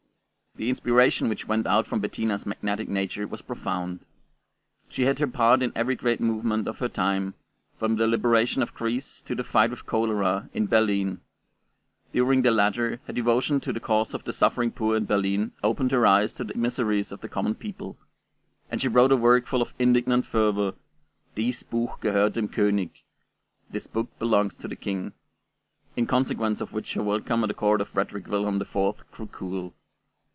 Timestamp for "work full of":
19.17-19.73